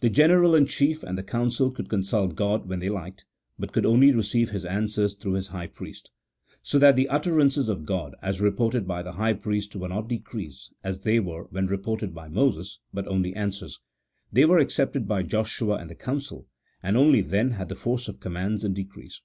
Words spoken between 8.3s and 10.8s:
reported by the high priest, were not decrees,